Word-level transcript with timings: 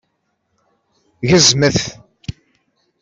Gezmet! 1.29 1.77